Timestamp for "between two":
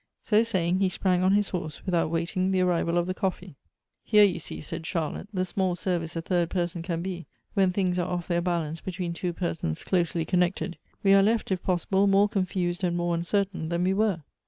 8.81-9.31